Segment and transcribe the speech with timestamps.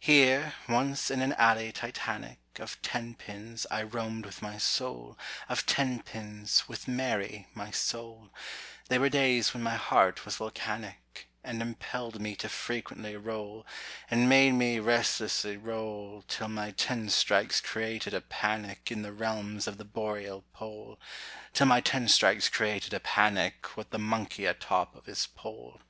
[0.00, 5.16] Here, once in an alley Titanic Of Ten pins, I roamed with my soul,
[5.48, 8.30] Of Ten pins, with Mary, my soul;
[8.88, 13.64] They were days when my heart was volcanic, And impelled me to frequently roll,
[14.10, 19.68] And made me resistlessly roll, Till my ten strikes created a panic In the realms
[19.68, 20.98] of the Boreal pole,
[21.52, 25.80] Till my ten strikes created a panic With the monkey atop of his pole.